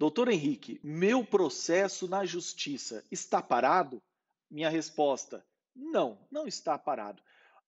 [0.00, 4.02] Doutor Henrique, meu processo na justiça está parado?
[4.50, 5.44] Minha resposta:
[5.76, 7.22] não, não está parado.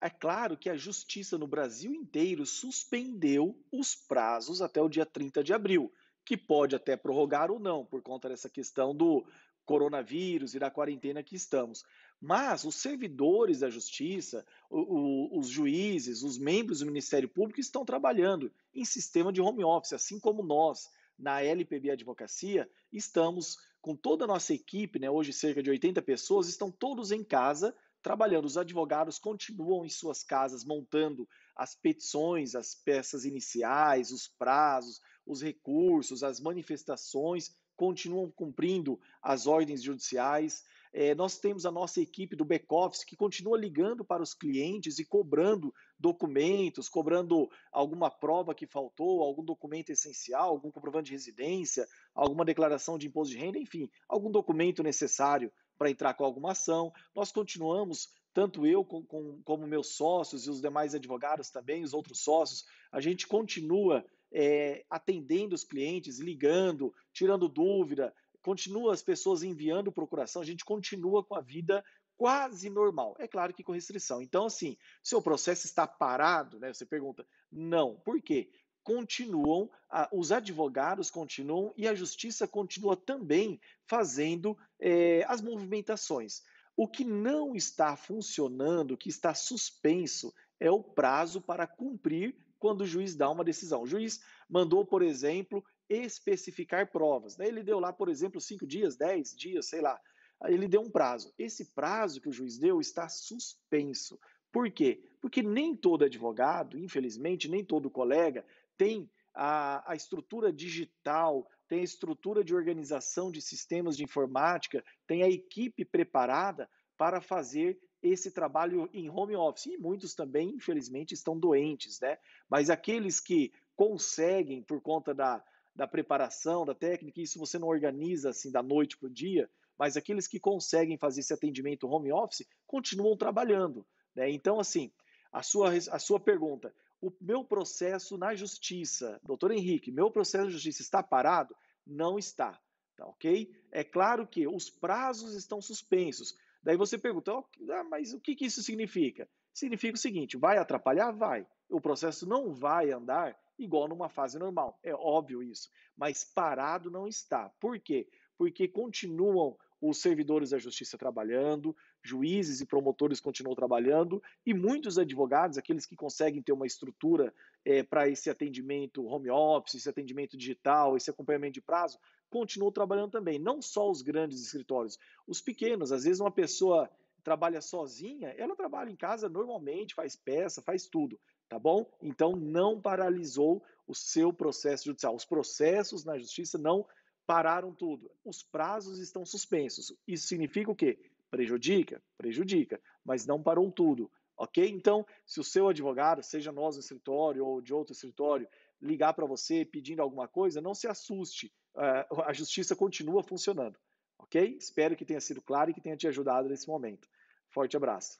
[0.00, 5.44] É claro que a justiça no Brasil inteiro suspendeu os prazos até o dia 30
[5.44, 5.92] de abril,
[6.24, 9.24] que pode até prorrogar ou não, por conta dessa questão do
[9.64, 11.84] coronavírus e da quarentena que estamos.
[12.20, 17.84] Mas os servidores da justiça, o, o, os juízes, os membros do Ministério Público estão
[17.84, 24.24] trabalhando em sistema de home office, assim como nós na LPB Advocacia, estamos com toda
[24.24, 28.44] a nossa equipe, né, hoje cerca de 80 pessoas, estão todos em casa trabalhando.
[28.44, 35.42] Os advogados continuam em suas casas montando as petições, as peças iniciais, os prazos, os
[35.42, 40.64] recursos, as manifestações, continuam cumprindo as ordens judiciais.
[40.92, 45.04] É, nós temos a nossa equipe do back-office que continua ligando para os clientes e
[45.04, 52.44] cobrando documentos, cobrando alguma prova que faltou, algum documento essencial, algum comprovante de residência, alguma
[52.44, 56.92] declaração de imposto de renda, enfim, algum documento necessário para entrar com alguma ação.
[57.14, 61.94] Nós continuamos, tanto eu com, com, como meus sócios e os demais advogados também, os
[61.94, 69.42] outros sócios, a gente continua é, atendendo os clientes, ligando, tirando dúvida, continua as pessoas
[69.42, 71.84] enviando procuração, a gente continua com a vida
[72.16, 73.14] quase normal.
[73.18, 74.22] É claro que com restrição.
[74.22, 76.72] Então, assim, seu processo está parado, né?
[76.72, 77.96] Você pergunta, não.
[77.96, 78.50] Por quê?
[78.82, 79.68] Continuam,
[80.12, 86.42] os advogados continuam e a justiça continua também fazendo é, as movimentações.
[86.76, 92.82] O que não está funcionando, o que está suspenso, é o prazo para cumprir quando
[92.82, 93.82] o juiz dá uma decisão.
[93.82, 97.38] O juiz mandou, por exemplo, especificar provas.
[97.38, 100.00] Ele deu lá, por exemplo, cinco dias, dez dias, sei lá.
[100.44, 101.32] Ele deu um prazo.
[101.38, 104.18] Esse prazo que o juiz deu está suspenso.
[104.52, 105.02] Por quê?
[105.20, 108.44] Porque nem todo advogado, infelizmente, nem todo colega
[108.76, 115.22] tem a, a estrutura digital, tem a estrutura de organização de sistemas de informática, tem
[115.22, 119.66] a equipe preparada para fazer esse trabalho em home office.
[119.66, 122.18] E muitos também, infelizmente, estão doentes, né?
[122.48, 125.42] Mas aqueles que conseguem, por conta da,
[125.74, 129.96] da preparação, da técnica, isso você não organiza assim da noite para o dia, mas
[129.96, 133.86] aqueles que conseguem fazer esse atendimento home office continuam trabalhando.
[134.14, 134.30] Né?
[134.30, 134.90] Então, assim,
[135.32, 140.52] a sua, a sua pergunta, o meu processo na justiça, doutor Henrique, meu processo de
[140.52, 141.54] justiça está parado?
[141.86, 142.58] Não está,
[142.96, 143.54] tá ok?
[143.70, 146.34] É claro que os prazos estão suspensos.
[146.62, 149.28] Daí você pergunta, ah, mas o que, que isso significa?
[149.52, 151.12] Significa o seguinte, vai atrapalhar?
[151.12, 151.46] Vai.
[151.68, 154.78] O processo não vai andar igual numa fase normal.
[154.82, 155.70] É óbvio isso.
[155.96, 157.48] Mas parado não está.
[157.60, 158.08] Por quê?
[158.36, 165.58] Porque continuam os servidores da justiça trabalhando, juízes e promotores continuam trabalhando, e muitos advogados,
[165.58, 167.32] aqueles que conseguem ter uma estrutura
[167.64, 171.98] é, para esse atendimento home office, esse atendimento digital, esse acompanhamento de prazo,
[172.30, 173.38] continuam trabalhando também.
[173.38, 175.92] Não só os grandes escritórios, os pequenos.
[175.92, 176.90] Às vezes uma pessoa
[177.22, 181.86] trabalha sozinha, ela trabalha em casa normalmente, faz peça, faz tudo tá bom?
[182.02, 185.14] Então não paralisou o seu processo judicial.
[185.14, 186.86] Os processos na justiça não
[187.26, 188.10] pararam tudo.
[188.24, 189.92] Os prazos estão suspensos.
[190.06, 190.98] Isso significa o quê?
[191.30, 192.02] Prejudica?
[192.16, 194.10] Prejudica, mas não parou tudo.
[194.36, 194.68] Ok?
[194.68, 198.48] Então, se o seu advogado, seja nós no escritório ou de outro escritório,
[198.80, 201.52] ligar para você pedindo alguma coisa, não se assuste.
[201.74, 203.78] Uh, a justiça continua funcionando.
[204.18, 204.56] Ok?
[204.58, 207.08] Espero que tenha sido claro e que tenha te ajudado nesse momento.
[207.48, 208.18] Forte abraço.